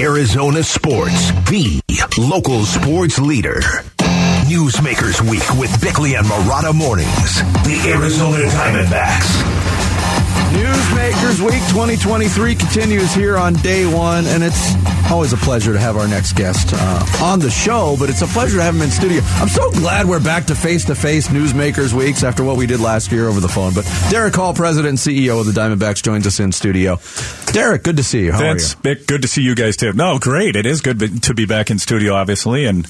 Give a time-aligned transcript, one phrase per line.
[0.00, 1.80] Arizona Sports, the
[2.18, 3.60] local sports leader.
[4.50, 7.42] Newsmakers Week with Bickley and Marotta Mornings.
[7.62, 9.73] The Arizona Diamondbacks.
[10.54, 14.74] Newsmakers Week 2023 continues here on day one, and it's
[15.10, 18.26] always a pleasure to have our next guest uh, on the show, but it's a
[18.26, 19.20] pleasure to have him in studio.
[19.36, 22.80] I'm so glad we're back to face to face Newsmakers Weeks after what we did
[22.80, 23.74] last year over the phone.
[23.74, 26.98] But Derek Hall, President and CEO of the Diamondbacks, joins us in studio.
[27.52, 28.32] Derek, good to see you.
[28.32, 28.94] How Vince, are you?
[28.96, 29.92] good to see you guys too.
[29.92, 30.56] No, great.
[30.56, 32.64] It is good to be back in studio, obviously.
[32.64, 32.86] And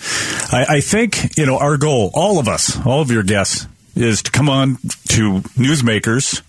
[0.52, 3.66] I, I think, you know, our goal, all of us, all of your guests,
[3.96, 4.76] is to come on
[5.08, 6.42] to Newsmakers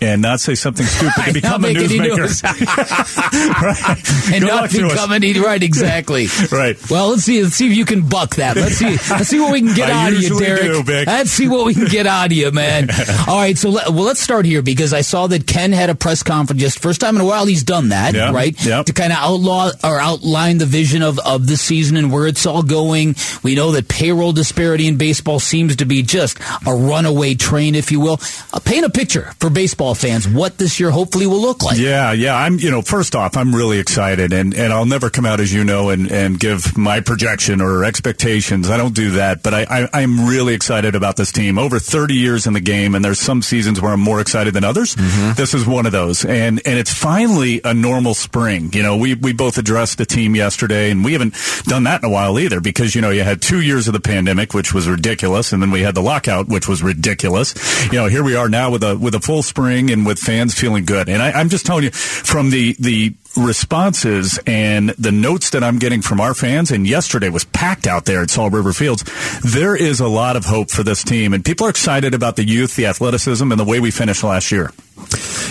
[0.00, 2.42] and not say something stupid to become a newsmaker.
[3.62, 4.32] right.
[4.32, 6.26] And Good not become any right, exactly.
[6.52, 6.76] right.
[6.90, 7.42] Well, let's see.
[7.42, 8.56] Let's see if you can buck that.
[8.56, 8.90] Let's see.
[9.10, 10.86] Let's see what we can get I out of you, Derek.
[10.86, 12.88] Do, let's see what we can get out of you, man.
[13.26, 13.56] All right.
[13.56, 16.60] So let, well, let's start here because I saw that Ken had a press conference
[16.60, 17.46] just first time in a while.
[17.46, 18.32] He's done that, yeah.
[18.32, 18.54] right?
[18.64, 18.82] Yeah.
[18.82, 22.46] To kind of outlaw or outline the vision of of the season and where it's
[22.46, 23.16] all going.
[23.42, 27.90] We know that payroll disparity in baseball seems to be just a runaway train, if
[27.92, 28.20] you will.
[28.52, 31.78] Uh, paint a picture for baseball fans what this year hopefully will look like.
[31.78, 32.36] Yeah, yeah.
[32.36, 35.52] I'm, you know, first off, I'm really excited, and, and I'll never come out, as
[35.52, 38.70] you know, and, and give my projection or expectations.
[38.70, 41.58] I don't do that, but I, I, am really excited about this team.
[41.58, 44.64] Over 30 years in the game, and there's some seasons where I'm more excited than
[44.64, 44.94] others.
[44.94, 45.32] Mm-hmm.
[45.34, 48.70] This is one of those, and and it's finally a normal spring.
[48.72, 52.08] You know, we we both addressed the team yesterday, and we haven't done that in
[52.08, 54.88] a while either, because you know you had two years of the pandemic, which was
[54.88, 57.54] ridiculous, and then we had the lockout, which was ridiculous.
[57.86, 60.54] You know, here we are now with a with a full spring and with fans
[60.54, 61.08] feeling good.
[61.08, 65.78] And I, am just telling you from the the responses and the notes that I'm
[65.78, 69.04] getting from our fans, and yesterday was packed out there at Salt River Fields.
[69.42, 72.44] There is a lot of hope for this team, and people are excited about the
[72.44, 74.72] youth, the athleticism, and the way we finished last year.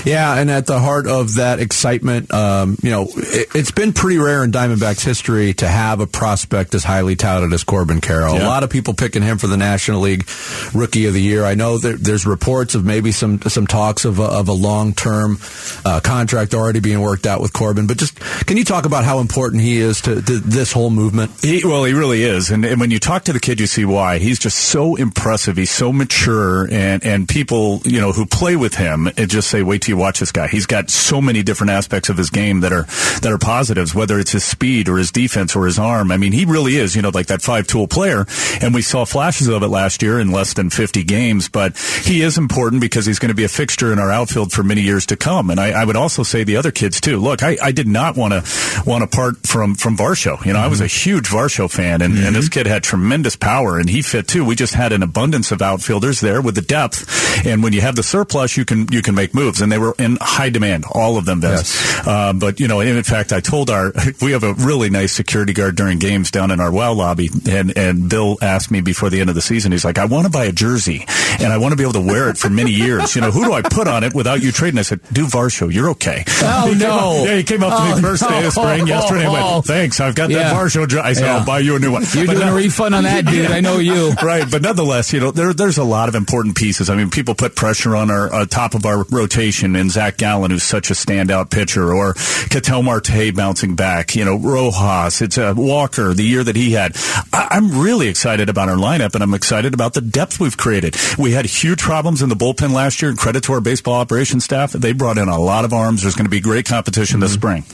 [0.08, 4.18] Yeah, and at the heart of that excitement, um, you know, it, has been pretty
[4.18, 8.36] rare in Diamondbacks history to have a prospect as highly touted as Corbin Carroll.
[8.36, 8.46] Yeah.
[8.46, 10.28] A lot of people picking him for the National League
[10.74, 11.44] Rookie of the Year.
[11.44, 14.94] I know that there's reports of maybe some some talks of a, of a long
[14.94, 15.40] term
[15.84, 17.86] uh, contract already being worked out with Corbin.
[17.86, 21.32] But just can you talk about how important he is to, to this whole movement?
[21.42, 23.84] He, well, he really is, and, and when you talk to the kid, you see
[23.84, 24.20] why.
[24.20, 25.58] He's just so impressive.
[25.58, 29.64] He's so mature, and and people you know who play with him, it just say,
[29.64, 30.48] wait till you watch this guy.
[30.48, 32.84] He's got so many different aspects of his game that are
[33.22, 36.12] that are positives, whether it's his speed or his defense or his arm.
[36.12, 38.26] I mean, he really is, you know, like that five tool player.
[38.62, 42.22] And we saw flashes of it last year in less than 50 games, but he
[42.22, 45.06] is important because he's going to be a fixture in our outfield for many years
[45.08, 45.50] to come.
[45.50, 47.18] And I, I would also say the other kids too.
[47.18, 48.44] Look, I, I did not want to
[48.86, 50.44] want to part from from Varsho.
[50.46, 50.66] You know, mm-hmm.
[50.66, 51.10] I was a mm-hmm.
[51.10, 52.28] huge Varsho fan, and, mm-hmm.
[52.28, 54.46] and this kid had tremendous power, and he fit too.
[54.46, 57.96] We just had an abundance of outfielders there with the depth, and when you have
[57.96, 61.18] the surplus, you can you can make moves and they were in high demand, all
[61.18, 61.42] of them.
[61.42, 62.06] Yes.
[62.06, 65.54] Uh, but, you know, in fact, I told our, we have a really nice security
[65.54, 69.20] guard during games down in our well lobby, and, and Bill asked me before the
[69.20, 71.06] end of the season, he's like, I want to buy a jersey,
[71.40, 73.16] and I want to be able to wear it for many years.
[73.16, 74.80] You know, who do I put on it without you trading?
[74.80, 76.24] I said, do Varsho, you're okay.
[76.42, 77.22] Oh, he no.
[77.22, 78.30] Up, yeah, he came up to oh, me first no.
[78.30, 80.40] day of spring yesterday and went, thanks, I've got yeah.
[80.40, 81.02] that Varsho jersey.
[81.02, 81.38] I said, yeah.
[81.38, 82.04] I'll buy you a new one.
[82.14, 83.52] You're but doing a refund on that, dude.
[83.52, 84.12] I know you.
[84.24, 86.90] right, but nonetheless, you know, there, there's a lot of important pieces.
[86.90, 90.52] I mean, people put pressure on our uh, top of our rotation, and Zach Gallen,
[90.52, 92.14] who's such a standout pitcher, or
[92.50, 96.96] Ketel Marte bouncing back, you know, Rojas, it's a Walker, the year that he had.
[97.34, 100.96] I, am really excited about our lineup, and I'm excited about the depth we've created.
[101.18, 104.44] We had huge problems in the bullpen last year, and credit to our baseball operations
[104.44, 104.74] staff.
[104.74, 106.02] They brought in a lot of arms.
[106.02, 107.22] There's going to be great competition mm-hmm.
[107.22, 107.66] this spring.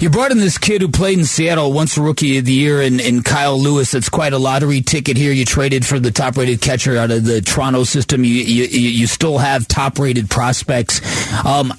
[0.00, 2.82] You brought in this kid who played in Seattle, once a rookie of the year,
[2.82, 3.92] in, in Kyle Lewis.
[3.92, 5.32] That's quite a lottery ticket here.
[5.32, 8.24] You traded for the top rated catcher out of the Toronto system.
[8.24, 11.00] You, you, you still have top rated prospects.
[11.44, 11.72] Um,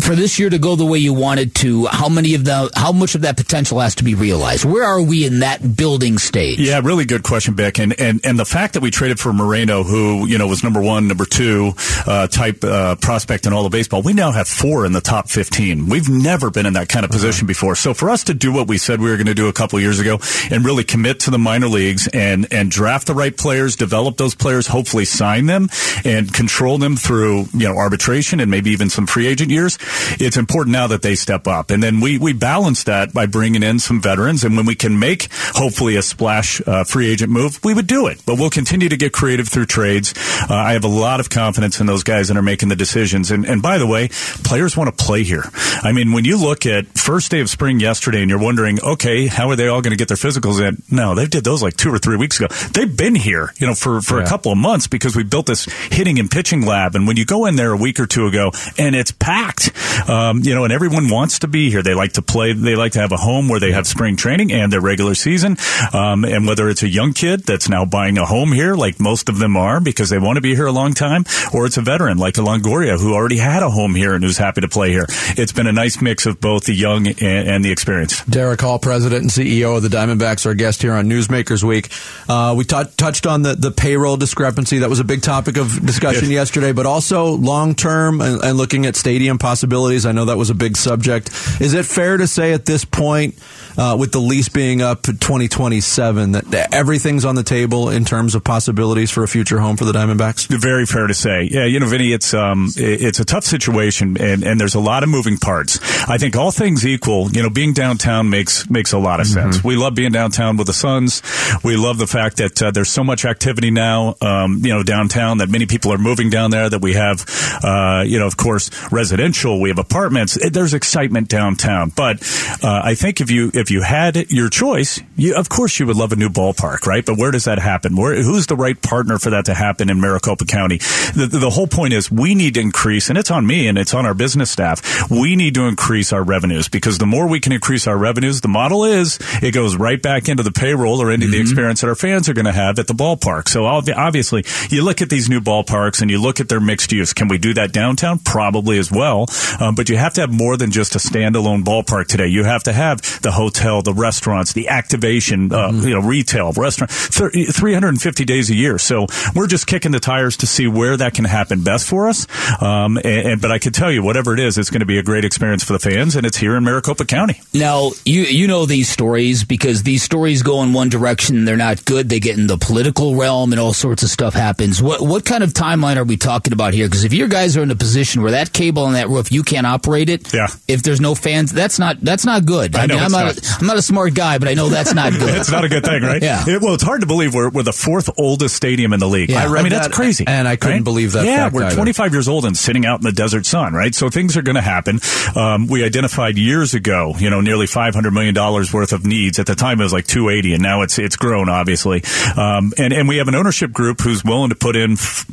[0.00, 2.92] for this year to go the way you wanted to, how many of the, how
[2.92, 4.64] much of that potential has to be realized?
[4.64, 6.60] Where are we in that building stage?
[6.60, 7.80] Yeah, really good question, Beck.
[7.80, 10.80] And, and, and the fact that we traded for Moreno, who, you know, was number
[10.80, 11.72] one, number two,
[12.06, 15.28] uh, type, uh, prospect in all of baseball, we now have four in the top
[15.28, 15.88] 15.
[15.88, 17.48] We've never been in that kind of position uh-huh.
[17.48, 17.74] before.
[17.74, 19.80] So for us to do what we said we were going to do a couple
[19.80, 23.74] years ago and really commit to the minor leagues and, and draft the right players,
[23.74, 25.68] develop those players, hopefully sign them
[26.04, 29.78] and control them through, you know, arbitration and maybe even some free agent years,
[30.20, 31.70] it's important now that they step up.
[31.70, 34.44] And then we, we balance that by bringing in some veterans.
[34.44, 38.06] And when we can make hopefully a splash uh, free agent move, we would do
[38.08, 38.22] it.
[38.26, 40.12] But we'll continue to get creative through trades.
[40.48, 43.30] Uh, I have a lot of confidence in those guys that are making the decisions.
[43.30, 44.08] And, and by the way,
[44.44, 45.44] players want to play here.
[45.82, 49.26] I mean, when you look at first day of spring yesterday and you're wondering, okay,
[49.26, 50.82] how are they all going to get their physicals in?
[50.90, 52.48] No, they did those like two or three weeks ago.
[52.72, 54.26] They've been here, you know, for, for yeah.
[54.26, 56.94] a couple of months because we built this hitting and pitching lab.
[56.94, 59.72] And when you go in there a week or two ago and it's packed,
[60.08, 61.82] um, you know, and everyone wants to be here.
[61.82, 62.52] They like to play.
[62.52, 65.56] They like to have a home where they have spring training and their regular season.
[65.92, 69.28] Um, and whether it's a young kid that's now buying a home here, like most
[69.28, 71.82] of them are because they want to be here a long time, or it's a
[71.82, 74.90] veteran like a Longoria who already had a home here and who's happy to play
[74.90, 75.06] here.
[75.36, 78.28] It's been a nice mix of both the young and, and the experienced.
[78.30, 81.90] Derek Hall, president and CEO of the Diamondbacks, our guest here on Newsmakers Week.
[82.28, 84.78] Uh, we t- touched on the, the payroll discrepancy.
[84.78, 88.86] That was a big topic of discussion yesterday, but also long term and, and looking
[88.86, 90.06] at stadium possibilities.
[90.06, 91.28] I know that was a big subject.
[91.60, 93.38] Is it fair to say at this point,
[93.76, 98.44] uh, with the lease being up 2027, that everything's on the table in terms of
[98.44, 100.46] possibilities for a future home for the Diamondbacks?
[100.48, 101.48] Very fair to say.
[101.50, 105.02] Yeah, you know, Vinny, it's um, it's a tough situation, and, and there's a lot
[105.02, 105.78] of moving parts.
[106.08, 109.58] I think all things equal, you know, being downtown makes makes a lot of sense.
[109.58, 109.68] Mm-hmm.
[109.68, 111.22] We love being downtown with the Suns.
[111.64, 115.38] We love the fact that uh, there's so much activity now, um, you know, downtown
[115.38, 116.68] that many people are moving down there.
[116.68, 117.24] That we have,
[117.62, 119.60] uh, you know, of course, residential.
[119.60, 120.38] We have apartments.
[120.50, 122.22] There's excitement downtown, but
[122.62, 125.86] uh, I think if you if if you had your choice, you, of course you
[125.86, 127.04] would love a new ballpark, right?
[127.04, 127.96] But where does that happen?
[127.96, 130.78] Where, who's the right partner for that to happen in Maricopa County?
[130.78, 133.92] The, the whole point is we need to increase, and it's on me and it's
[133.92, 135.10] on our business staff.
[135.10, 138.46] We need to increase our revenues because the more we can increase our revenues, the
[138.46, 141.32] model is it goes right back into the payroll or into mm-hmm.
[141.32, 143.48] the experience that our fans are going to have at the ballpark.
[143.48, 147.12] So obviously, you look at these new ballparks and you look at their mixed use.
[147.12, 148.20] Can we do that downtown?
[148.20, 149.26] Probably as well.
[149.58, 152.28] Um, but you have to have more than just a standalone ballpark today.
[152.28, 155.88] You have to have the hotel hotel, the restaurants, the activation, uh, mm-hmm.
[155.88, 158.78] you know, retail, restaurant, 350 days a year.
[158.78, 162.26] So we're just kicking the tires to see where that can happen best for us.
[162.62, 164.98] Um, and, and, but I can tell you, whatever it is, it's going to be
[164.98, 167.40] a great experience for the fans, and it's here in Maricopa County.
[167.54, 171.84] Now, you you know these stories because these stories go in one direction, they're not
[171.84, 172.08] good.
[172.08, 174.82] They get in the political realm, and all sorts of stuff happens.
[174.82, 176.86] What what kind of timeline are we talking about here?
[176.86, 179.42] Because if your guys are in a position where that cable on that roof, you
[179.42, 180.32] can't operate it.
[180.32, 180.48] Yeah.
[180.68, 182.76] If there's no fans, that's not that's not good.
[182.76, 184.94] I, I know, I'm not, not I'm not a smart guy, but I know that's
[184.94, 185.34] not good.
[185.36, 186.22] it's not a good thing, right?
[186.22, 186.44] yeah.
[186.46, 189.30] It, well, it's hard to believe we're, we're the fourth oldest stadium in the league.
[189.30, 190.24] Yeah, I, I mean, that's crazy.
[190.26, 190.84] And I couldn't right?
[190.84, 191.24] believe that.
[191.24, 191.76] Yeah, we're either.
[191.76, 193.94] 25 years old and sitting out in the desert sun, right?
[193.94, 195.00] So things are going to happen.
[195.34, 199.38] Um, we identified years ago, you know, nearly 500 million dollars worth of needs.
[199.38, 202.02] At the time, it was like 280, and now it's it's grown, obviously.
[202.36, 205.26] Um, and and we have an ownership group who's willing to put in f-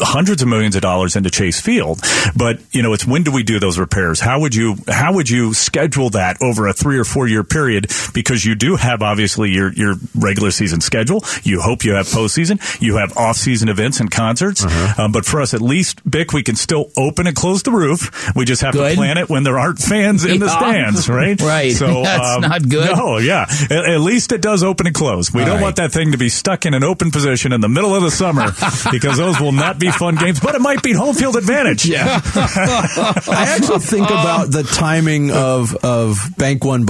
[0.00, 2.00] hundreds of millions of dollars into Chase Field.
[2.36, 4.20] But you know, it's when do we do those repairs?
[4.20, 7.53] How would you how would you schedule that over a three or four year period?
[8.12, 11.24] Because you do have obviously your your regular season schedule.
[11.42, 12.60] You hope you have postseason.
[12.80, 14.64] You have off season events and concerts.
[14.64, 15.04] Uh-huh.
[15.04, 18.34] Um, but for us, at least, Bick, we can still open and close the roof.
[18.34, 18.90] We just have good.
[18.90, 21.40] to plan it when there aren't fans in the stands, right?
[21.40, 21.72] right.
[21.72, 22.96] So that's um, not good.
[22.96, 23.46] No, yeah.
[23.70, 25.32] At, at, least it does open and close.
[25.32, 25.62] We All don't right.
[25.62, 28.10] want that thing to be stuck in an open position in the middle of the
[28.10, 28.52] summer
[28.90, 30.40] because those will not be fun games.
[30.40, 31.86] But it might be home field advantage.
[31.86, 32.20] Yeah.
[32.24, 36.84] I actually think about the timing of of Bank One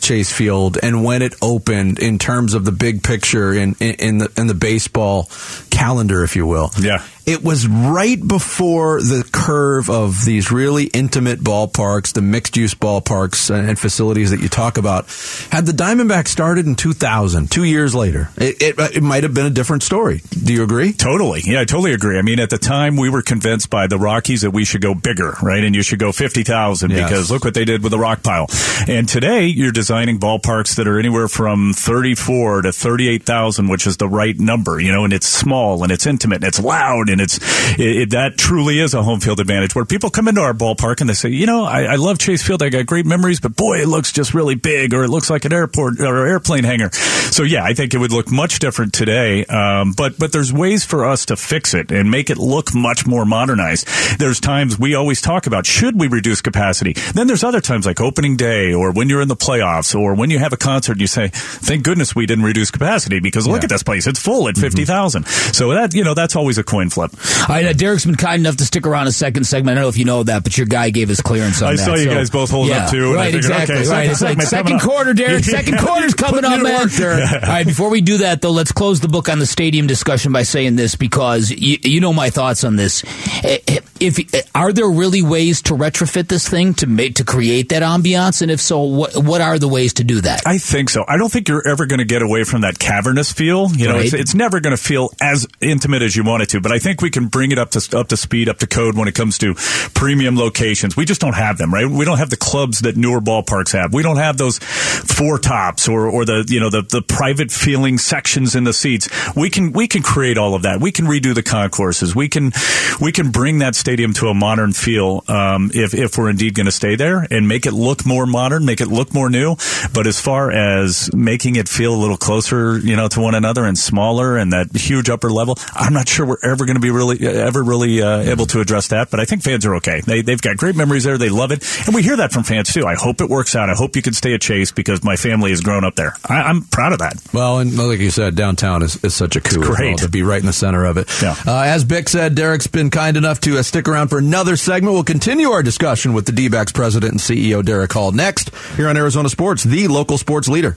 [0.00, 4.18] Chase Field, and when it opened in terms of the big picture in in, in
[4.18, 5.30] the in the baseball
[5.70, 6.70] calendar, if you will.
[6.78, 12.74] Yeah it was right before the curve of these really intimate ballparks, the mixed use
[12.74, 15.04] ballparks and facilities that you talk about.
[15.50, 19.44] Had the Diamondbacks started in 2000, two years later, it, it, it might have been
[19.44, 20.22] a different story.
[20.42, 20.94] Do you agree?
[20.94, 21.42] Totally.
[21.44, 22.18] Yeah, I totally agree.
[22.18, 24.94] I mean, at the time, we were convinced by the Rockies that we should go
[24.94, 25.62] bigger, right?
[25.62, 27.02] And you should go 50,000 yes.
[27.02, 28.46] because look what they did with the rock pile.
[28.88, 34.08] And today, you're designing ballparks that are anywhere from 34 to 38,000, which is the
[34.08, 37.24] right number, you know, and it's small and it's intimate and it's loud and and
[37.24, 37.38] it's
[37.78, 41.10] it, that truly is a home field advantage where people come into our ballpark and
[41.10, 43.80] they say, you know, I, I, love Chase Field, I got great memories, but boy,
[43.80, 46.90] it looks just really big, or it looks like an airport or airplane hangar.
[46.92, 49.44] So yeah, I think it would look much different today.
[49.46, 53.06] Um, but but there's ways for us to fix it and make it look much
[53.06, 53.88] more modernized.
[54.18, 56.94] There's times we always talk about should we reduce capacity.
[57.14, 60.30] Then there's other times like opening day or when you're in the playoffs or when
[60.30, 63.62] you have a concert and you say, thank goodness we didn't reduce capacity because look
[63.62, 63.64] yeah.
[63.64, 64.62] at this place, it's full at mm-hmm.
[64.62, 65.26] fifty thousand.
[65.26, 67.07] So that you know that's always a coin flip.
[67.48, 69.72] All right, uh, Derek's been kind enough to stick around a second segment.
[69.72, 71.76] I don't know if you know that, but your guy gave his clearance on I
[71.76, 71.82] that.
[71.82, 73.14] I saw you so, guys both holding yeah, up too.
[73.14, 73.76] Right, figured, exactly.
[73.76, 75.44] Okay, right, it's like second quarter, Derek.
[75.48, 76.88] Second quarter's coming up, man.
[76.88, 80.32] All right, before we do that though, let's close the book on the stadium discussion
[80.32, 83.02] by saying this because you, you know my thoughts on this.
[83.42, 84.18] Eh, eh, if
[84.54, 88.50] are there really ways to retrofit this thing to make to create that ambiance, and
[88.50, 90.42] if so, what what are the ways to do that?
[90.46, 91.04] I think so.
[91.06, 93.70] I don't think you're ever going to get away from that cavernous feel.
[93.70, 94.04] You know, right.
[94.04, 96.60] it's, it's never going to feel as intimate as you want it to.
[96.60, 98.66] But I think think we can bring it up to up to speed, up to
[98.66, 99.54] code when it comes to
[99.94, 100.96] premium locations.
[100.96, 101.86] We just don't have them, right?
[101.86, 103.92] We don't have the clubs that newer ballparks have.
[103.92, 107.98] We don't have those four tops or, or the you know the, the private feeling
[107.98, 109.08] sections in the seats.
[109.36, 110.80] We can we can create all of that.
[110.80, 112.16] We can redo the concourses.
[112.16, 112.52] We can
[113.00, 116.66] we can bring that stadium to a modern feel um, if if we're indeed going
[116.66, 119.56] to stay there and make it look more modern, make it look more new.
[119.92, 123.66] But as far as making it feel a little closer, you know, to one another
[123.66, 126.90] and smaller and that huge upper level, I'm not sure we're ever going to be
[126.90, 129.10] really ever really uh, able to address that.
[129.10, 130.00] But I think fans are okay.
[130.00, 131.18] They they've got great memories there.
[131.18, 132.86] They love it, and we hear that from fans too.
[132.86, 133.70] I hope it works out.
[133.70, 136.14] I hope you can stay at Chase because my family has grown up there.
[136.28, 137.14] I, am proud of that.
[137.32, 139.60] Well, and like you said, downtown is, is such a coup.
[139.60, 141.08] It's great well, to be right in the center of it.
[141.22, 141.34] Yeah.
[141.46, 144.94] Uh, as Bick said, Derek's been kind enough to uh, stick around for another segment.
[144.94, 148.96] We'll continue our discussion with the D-backs president and CEO Derek Hall next here on
[148.96, 150.76] Arizona Sports, the local sports leader.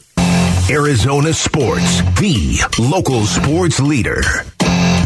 [0.69, 4.21] Arizona Sports, the local sports leader.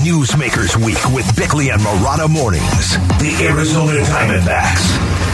[0.05, 2.95] Newsmakers Week with Bickley and Marotta Mornings.
[3.17, 5.25] The Arizona Diamondbacks.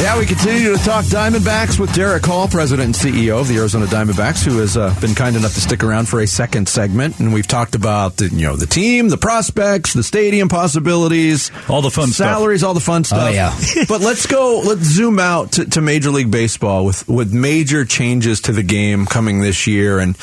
[0.00, 3.84] Yeah, we continue to talk Diamondbacks with Derek Hall, president and CEO of the Arizona
[3.84, 7.20] Diamondbacks, who has uh, been kind enough to stick around for a second segment.
[7.20, 11.82] And we've talked about the, you know the team, the prospects, the stadium possibilities, all
[11.82, 12.68] the fun salaries, stuff.
[12.68, 13.28] all the fun stuff.
[13.28, 13.54] Oh, yeah.
[13.90, 14.62] but let's go.
[14.64, 19.04] Let's zoom out to, to Major League Baseball with with major changes to the game
[19.04, 20.16] coming this year and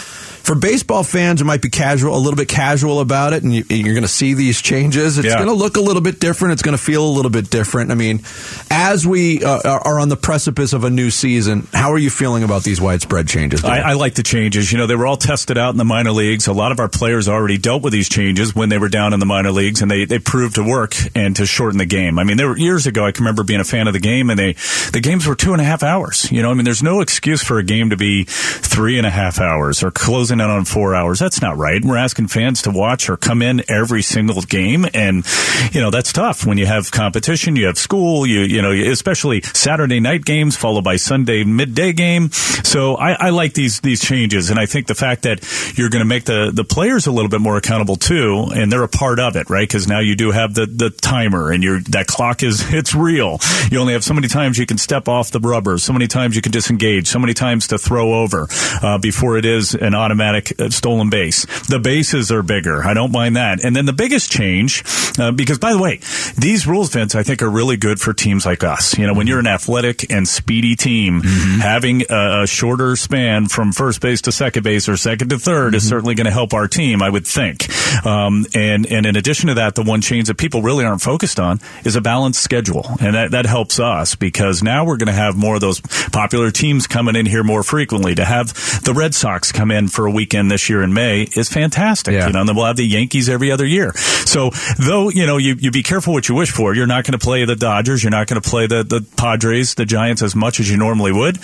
[0.44, 3.64] for baseball fans who might be casual, a little bit casual about it, and you,
[3.64, 5.36] are going to see these changes, it's yeah.
[5.36, 6.52] going to look a little bit different.
[6.52, 7.92] It's going to feel a little bit different.
[7.92, 8.22] I mean,
[8.70, 12.44] as we uh, are on the precipice of a new season, how are you feeling
[12.44, 13.64] about these widespread changes?
[13.64, 14.72] I, I, like the changes.
[14.72, 16.48] You know, they were all tested out in the minor leagues.
[16.48, 19.22] A lot of our players already dealt with these changes when they were down in
[19.22, 22.20] the minor leagues, and they, they proved to work and to shorten the game.
[22.20, 24.30] I mean, there were years ago, I can remember being a fan of the game,
[24.30, 24.54] and they
[24.92, 26.30] the games were two and a half hours.
[26.32, 29.10] You know, I mean, there's no excuse for a game to be three and a
[29.10, 31.20] half hours or closing in on four hours.
[31.20, 31.84] That's not right.
[31.84, 35.26] We're asking fans to watch or come in every single game, and
[35.72, 39.42] you know that's tough when you have competition, you have school, you you know, especially
[39.42, 42.30] Saturday night games followed by Sunday midday game.
[42.32, 45.44] So I, I like these these changes, and I think the fact that
[45.78, 48.84] you're going to make the the players a little bit more accountable too, and they're
[48.84, 49.68] a part of it, right?
[49.68, 53.40] Because now you do have the the timer, and your that clock is it's real.
[53.72, 56.36] You only have so many times you can step off the rubber, so many times
[56.36, 58.48] you can disengage, so many times to throw over
[58.82, 60.23] uh, before it is an automatic
[60.70, 61.46] stolen base.
[61.68, 62.84] The bases are bigger.
[62.84, 63.64] I don't mind that.
[63.64, 64.84] And then the biggest change,
[65.20, 66.00] uh, because by the way,
[66.38, 68.98] these rules, Vince, I think are really good for teams like us.
[68.98, 71.60] You know, when you're an athletic and speedy team, mm-hmm.
[71.60, 75.68] having a, a, shorter span from first base to second base or second to 3rd
[75.68, 75.76] mm-hmm.
[75.76, 77.68] is certainly going to help our team, I would think.
[78.06, 81.40] Um, and, and in addition to that, the one change that people really aren't focused
[81.40, 82.86] on is a balanced schedule.
[83.00, 86.52] And that, that helps us because now we're going to have more of those popular
[86.52, 88.16] teams coming in here more frequently.
[88.16, 88.54] To have
[88.84, 92.14] the Red Sox come in for a weekend this year in May is fantastic.
[92.14, 92.28] Yeah.
[92.28, 93.94] You know, and then we'll have the Yankees every other year.
[93.94, 96.76] So though, you know, you, you be careful what you wish for.
[96.76, 98.04] You're not going to play the Dodgers.
[98.04, 101.12] You're not going to play the, the Padres, the Giants as much as you normally
[101.12, 101.40] would.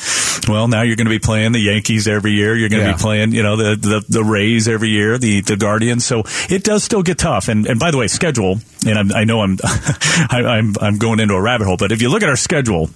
[0.47, 2.55] Well, now you're going to be playing the Yankees every year.
[2.55, 2.95] You're going to yeah.
[2.95, 6.05] be playing, you know, the, the, the Rays every year, the, the Guardians.
[6.05, 7.47] So it does still get tough.
[7.47, 11.19] And, and by the way, schedule, and I'm, i know I'm, I, I'm, I'm going
[11.19, 12.89] into a rabbit hole, but if you look at our schedule,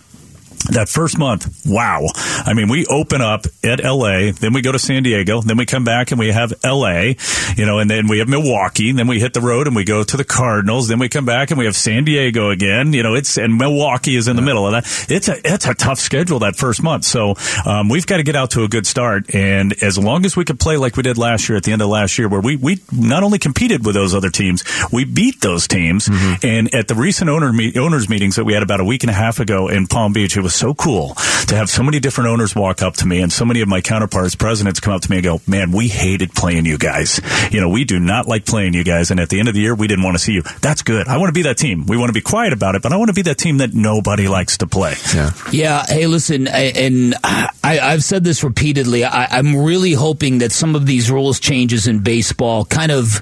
[0.71, 2.07] that first month, wow.
[2.15, 5.65] I mean, we open up at LA, then we go to San Diego, then we
[5.65, 7.13] come back and we have LA,
[7.55, 10.03] you know, and then we have Milwaukee, then we hit the road and we go
[10.03, 13.13] to the Cardinals, then we come back and we have San Diego again, you know,
[13.13, 15.11] it's, and Milwaukee is in the middle of that.
[15.11, 17.05] It's a, it's a tough schedule that first month.
[17.05, 19.33] So, um, we've got to get out to a good start.
[19.33, 21.81] And as long as we can play like we did last year at the end
[21.81, 25.41] of last year, where we, we not only competed with those other teams, we beat
[25.41, 26.07] those teams.
[26.07, 26.45] Mm-hmm.
[26.45, 29.09] And at the recent owner me- owners meetings that we had about a week and
[29.09, 31.15] a half ago in Palm Beach, it was so cool
[31.47, 33.81] to have so many different owners walk up to me and so many of my
[33.81, 37.19] counterparts, presidents come up to me and go, man, we hated playing you guys.
[37.51, 39.11] You know, we do not like playing you guys.
[39.11, 40.43] And at the end of the year, we didn't want to see you.
[40.61, 41.07] That's good.
[41.07, 41.85] I want to be that team.
[41.85, 43.73] We want to be quiet about it, but I want to be that team that
[43.73, 44.95] nobody likes to play.
[45.13, 45.31] Yeah.
[45.51, 45.85] Yeah.
[45.85, 49.03] Hey, listen, and I, have said this repeatedly.
[49.03, 53.21] I, I'm really hoping that some of these rules changes in baseball kind of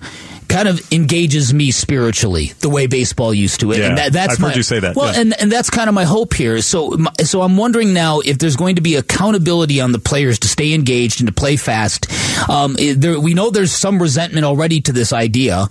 [0.51, 3.71] kind of engages me spiritually the way baseball used to.
[3.71, 3.79] It.
[3.79, 4.95] Yeah, and that, that's I've my, heard you say that.
[4.95, 6.61] Well, and, and that's kind of my hope here.
[6.61, 10.47] So, so I'm wondering now if there's going to be accountability on the players to
[10.47, 12.11] stay engaged and to play fast.
[12.49, 15.67] Um, eh, there, we know there's some resentment already to this idea.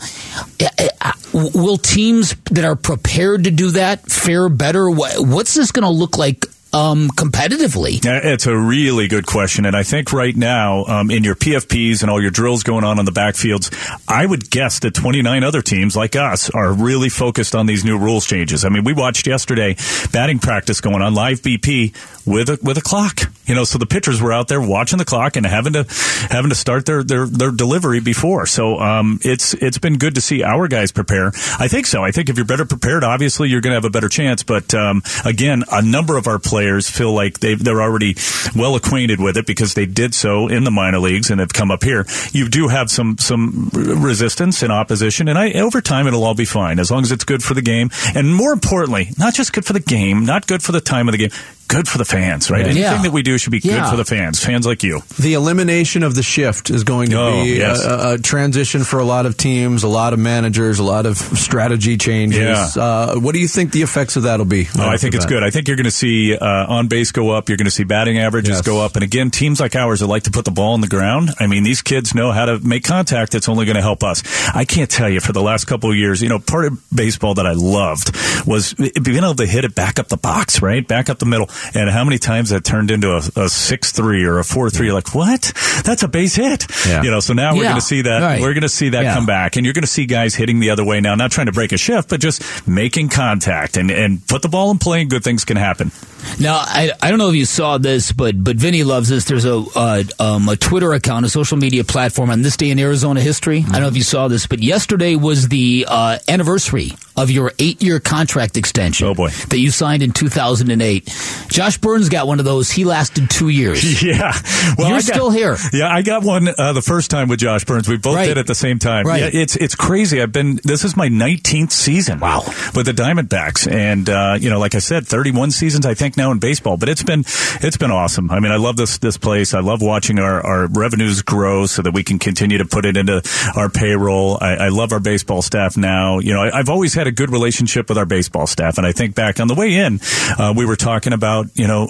[0.59, 4.91] Eh, eh, uh, will teams that are prepared to do that fare better?
[4.91, 8.01] What's this going to look like um, competitively?
[8.05, 12.11] It's a really good question, and I think right now um, in your PFPs and
[12.11, 13.71] all your drills going on on the backfields,
[14.09, 17.99] I would guess that 29 other teams like us are really focused on these new
[17.99, 18.65] rules changes.
[18.65, 19.77] I mean, we watched yesterday
[20.13, 21.95] batting practice going on live BP
[22.27, 23.21] with a with a clock.
[23.47, 25.85] You know, so the pitchers were out there watching the clock and having to
[26.31, 28.47] having to start their their, their delivery before.
[28.47, 31.29] So um, it's it's been good to see our guys prepare.
[31.59, 32.05] I think so.
[32.05, 34.45] I think if you're better prepared, obviously you're going to have a better chance.
[34.45, 38.17] But um, again, a number of our players feel like they they're already
[38.55, 41.71] well acquainted with it because they did so in the minor leagues and have come
[41.71, 42.07] up here.
[42.33, 46.45] You do have some some resistance and opposition, and I over time it'll all be
[46.45, 49.65] fine as long as it's good for the game, and more importantly, not just good
[49.65, 51.31] for the game, not good for the time of the game
[51.71, 52.63] good for the fans, right?
[52.65, 53.01] Anything Yeah.
[53.01, 53.81] that we do should be Yeah.
[53.81, 55.03] good for the fans, fans like you.
[55.19, 57.85] The elimination of the shift is going to Oh, be yes.
[57.85, 61.17] a, a transition for a lot of teams, a lot of managers, a lot of
[61.17, 62.77] strategy changes.
[62.77, 62.83] Yeah.
[62.83, 64.69] Uh, what do you think the effects of that will be?
[64.79, 65.43] Oh, I think it's good.
[65.45, 67.49] I think you're going to see uh, on base go up.
[67.49, 68.63] You're going to see batting averages Yes.
[68.63, 68.97] go up.
[68.97, 71.31] And again, teams like ours that like to put the ball on the ground.
[71.39, 73.33] I mean, these kids know how to make contact.
[73.33, 74.23] That's only going to help us.
[74.55, 76.21] I can't tell you for the last couple of years.
[76.21, 79.99] You know, part of baseball that I loved was being able to hit it back
[79.99, 81.49] up the box, right, back up the middle.
[81.75, 84.87] And how many times that turned into a, a six three or a four three?
[84.87, 85.53] You're like, what?
[85.85, 86.67] That's a base hit.
[86.87, 87.03] Yeah.
[87.03, 87.21] You know.
[87.21, 87.71] So now we're Yeah.
[87.71, 88.23] going to see that.
[88.23, 88.41] Right.
[88.41, 89.15] We're going to see that Yeah.
[89.15, 91.15] come back, and you're going to see guys hitting the other way now.
[91.15, 94.71] Not trying to break a shift, but just making contact and and put the ball
[94.71, 95.01] in play.
[95.03, 95.91] and Good things can happen.
[96.39, 99.25] Now, I, I don't know if you saw this, but but Vinny loves this.
[99.25, 102.79] There's a uh, um, a Twitter account, a social media platform on this day in
[102.79, 103.65] Arizona history.
[103.69, 107.53] I don't know if you saw this, but yesterday was the uh, anniversary of your
[107.59, 109.07] eight year contract extension.
[109.09, 109.29] Oh, boy.
[109.49, 111.09] that you signed in 2008.
[111.51, 112.71] Josh Byrnes got one of those.
[112.71, 113.81] He lasted two years.
[114.11, 114.33] Yeah.
[114.79, 115.57] Well, You're got- still here.
[115.73, 117.89] Yeah, I got one uh, the first time with Josh Byrnes.
[117.89, 118.27] We both Right.
[118.27, 119.07] did at the same time.
[119.07, 119.33] Right.
[119.33, 120.23] Yeah, it's it's crazy.
[120.23, 122.21] I've been this is my 19th season.
[122.21, 122.43] Wow.
[122.75, 126.31] With the Diamondbacks, and uh, you know, like I said, 31 seasons I think now
[126.33, 126.77] in baseball.
[126.77, 127.21] But it's been
[127.61, 128.31] it's been awesome.
[128.31, 129.53] I mean, I love this this place.
[129.55, 132.97] I love watching our, our revenues grow so that we can continue to put it
[132.97, 133.23] into
[133.57, 134.39] our payroll.
[134.41, 136.19] I, I love our baseball staff now.
[136.21, 138.93] You know, I, I've always had a good relationship with our baseball staff, and I
[138.93, 140.01] think back on the way in,
[140.39, 141.89] uh, we were talking about you know,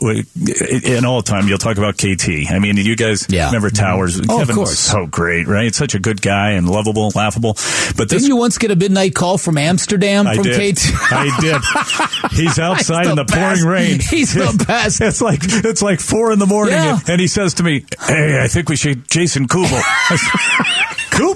[0.85, 2.50] in all time you'll talk about KT.
[2.50, 3.47] I mean, you guys Yeah.
[3.47, 4.19] remember Towers?
[4.19, 4.78] Oh, of Kevin was course.
[4.78, 5.75] so great, right?
[5.75, 7.54] Such a good guy and lovable, laughable.
[7.97, 10.76] But this Didn't you once get a midnight call from Amsterdam I from did.
[10.76, 10.92] KT?
[11.12, 12.33] I did.
[12.33, 14.00] He's outside He's in the the pouring rain.
[14.11, 15.00] He's the best.
[15.00, 16.99] It's like it's like four in the morning, Yeah.
[17.00, 19.80] and, and he says to me, "Hey, I think we should Jason Kubel."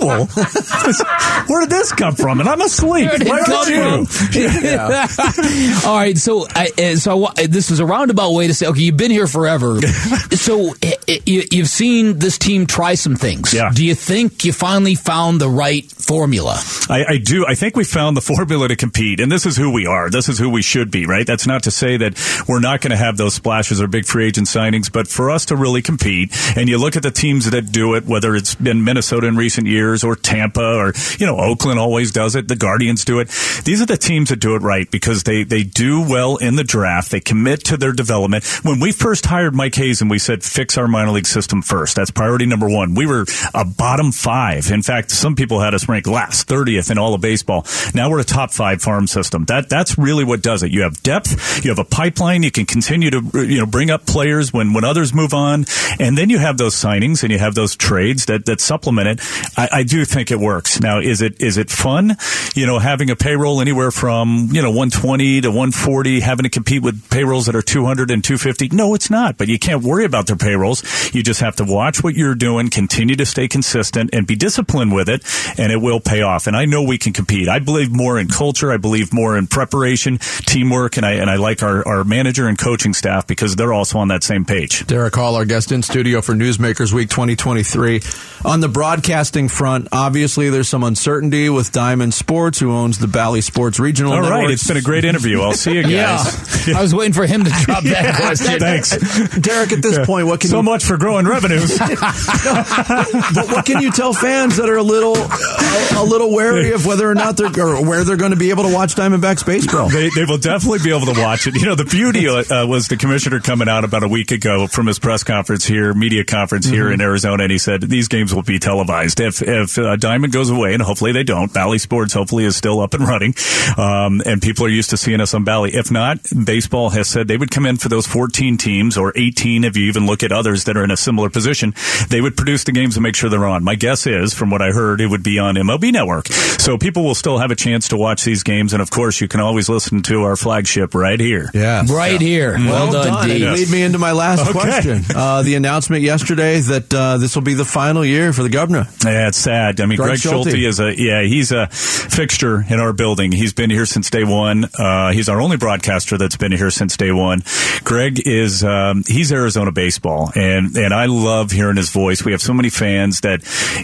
[0.05, 0.27] Kubel?
[1.49, 2.41] Where did this come from?
[2.41, 3.09] And I'm asleep.
[3.09, 5.79] Where did it Why come aren't you?
[5.89, 8.81] All right, so I, uh, so I, this is a roundabout way to say, okay,
[8.81, 10.91] you've been here forever, so uh,
[11.27, 13.53] you, you've seen this team try some things.
[13.53, 13.71] Yeah.
[13.75, 16.61] Do you think you finally found the right formula?
[16.89, 17.47] I, I do.
[17.47, 20.11] I think we found the formula to compete, and this is who we are.
[20.11, 21.27] This is who we should be, right?
[21.27, 24.27] That's not to say that we're not going to have those splashes or big free
[24.27, 27.73] agent signings, but for us to really compete, and you look at the teams that
[27.73, 31.79] do it, whether it's been Minnesota in recent years or Tampa or, you know, Oakland
[31.79, 32.49] always does it.
[32.49, 33.29] The Guardians do it.
[33.65, 36.65] These are the teams that do it right because they, they do well in the
[36.65, 37.11] draft.
[37.11, 38.45] They commit to their development.
[38.63, 41.97] When we first hired Mike Hazen and we said fix our minor league system first.
[41.97, 42.95] That's priority number one.
[42.95, 44.71] We were a bottom five.
[44.71, 47.67] In fact, some people had us ranked last, 30th in all of baseball.
[47.95, 49.47] Now we're a top five farm system.
[49.47, 50.73] That, that's really what does it.
[50.73, 51.65] You have depth.
[51.65, 52.43] You have a pipeline.
[52.43, 55.65] You can continue to, you know, bring up players when, when others move on.
[55.99, 59.21] And then you have those signings and you have those trades that, that supplement it.
[59.57, 60.81] I, I do think it works.
[60.81, 62.17] Now, is it, is it fun?
[62.55, 66.83] You know, having a payroll anywhere from, you know, 120 to 140, having to compete
[66.83, 68.75] with payrolls that are 200 and 250?
[68.77, 69.37] No, it's not.
[69.39, 70.83] But you can't worry about their payrolls.
[71.15, 74.95] You just have to watch what you're doing, continue to stay consistent and be disciplined
[74.95, 75.23] with it,
[75.59, 76.47] and it will pay off.
[76.47, 77.49] And I know we can compete.
[77.49, 78.73] I believe more in culture.
[78.73, 82.59] I believe more in preparation, teamwork, and I, and I like our, our manager and
[82.59, 84.87] coaching staff because they're also on that same page.
[84.87, 88.03] Derek Hall, our guest in studio for Newsmakers Week 2023.
[88.45, 93.41] On the broadcasting front, obviously there's some uncertainty with Diamond Sports, who owns the Bally
[93.41, 94.39] Sports Regional All Network.
[94.43, 94.51] right.
[94.51, 95.41] It's been a great interview.
[95.41, 96.67] I'll see you guys.
[96.69, 96.79] yeah.
[96.79, 98.59] I was waiting for him to drop that question.
[98.59, 98.97] Thanks.
[99.39, 101.79] Derek, at this point, what can so you, much for growing revenues.
[101.79, 106.87] but what can you tell fans that are a little a, a little wary of
[106.87, 109.89] whether or not they're or where they're going to be able to watch Diamondbacks baseball?
[109.89, 111.55] they, they will definitely be able to watch it.
[111.55, 114.87] You know, the beauty uh, was the commissioner coming out about a week ago from
[114.87, 116.93] his press conference here, media conference here Mm-hmm.
[116.95, 119.19] in Arizona, and he said these games will be televised.
[119.21, 122.81] If if uh, Diamond goes away, and hopefully they don't, Bally Sports hopefully is still
[122.81, 123.35] up and running,
[123.77, 125.75] um, and people are used to seeing us on Bally.
[125.75, 129.65] If not, baseball has said they would come in for those 14 teams or 18
[129.65, 131.75] if you even look at others that are in a similar position,
[132.09, 133.65] they would produce the games and make sure they're on.
[133.65, 136.29] My guess is, from what I heard, it would be on MLB Network.
[136.29, 138.73] So people will still have a chance to watch these games.
[138.73, 141.51] And of course, you can always listen to our flagship right here.
[141.55, 141.85] Yeah.
[141.89, 142.55] Right here.
[142.55, 143.29] Well, Well, done, done.
[143.29, 143.49] D.
[143.49, 144.53] Lead me into my last Okay.
[144.53, 145.05] question.
[145.15, 148.87] Uh, the announcement yesterday that uh, this will be the final year for the governor.
[149.05, 149.81] Yeah, it's sad.
[149.81, 150.51] I mean, Greg Greg, Schulte.
[150.51, 150.65] Schulte.
[150.65, 153.33] is a yeah, he's a fixture in our building.
[153.33, 154.65] He's been here since day one.
[154.79, 157.43] Uh, he's our only broadcaster that's been here since day one.
[157.85, 162.25] Greg is um, he's Arizona baseball, and and I love hearing his voice.
[162.25, 163.43] We have so many fans that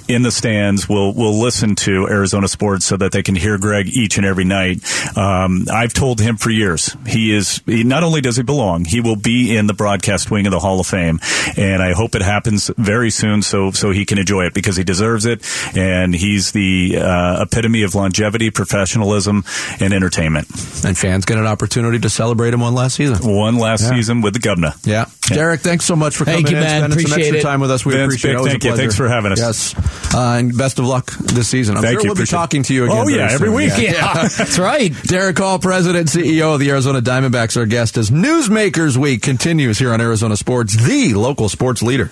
[0.09, 3.89] in the stands will will listen to Arizona sports so that they can hear Greg
[3.89, 4.83] each and every night.
[5.17, 9.01] Um, I've told him for years he is he, not only does he belong, he
[9.01, 11.21] will be in the broadcast wing of the Hall of Fame,
[11.57, 14.85] and I hope it happens very soon so so he can enjoy it because he
[14.85, 15.43] deserves it,
[15.75, 19.45] and he's the uh, epitome of longevity, professionalism,
[19.81, 20.49] and entertainment.
[20.85, 23.17] And fans get an opportunity to celebrate him one last season.
[23.35, 23.91] One last Yeah.
[23.91, 24.75] season with the governor.
[24.85, 25.07] Yeah.
[25.29, 26.81] Derek, thanks so much for Thank coming you, in, man.
[26.91, 27.43] spending some Appreciate extra it.
[27.53, 27.87] time with us.
[27.87, 28.51] We Vince, appreciate big it.
[28.51, 28.77] Thank you.
[28.77, 29.39] Thanks for having us.
[29.39, 29.75] Yes.
[30.13, 31.77] Uh, and best of luck this season.
[31.77, 32.09] I'm Thank sure you.
[32.09, 32.41] we'll be Appreciate it.
[32.41, 32.97] talking to you again.
[32.99, 33.55] Oh, very yeah, every soon.
[33.55, 33.73] week.
[33.79, 34.93] Yeah, that's right.
[35.05, 39.93] Derek Hall, President CEO of the Arizona Diamondbacks, our guest as Newsmakers Week continues here
[39.93, 42.11] on Arizona Sports, the local sports leader.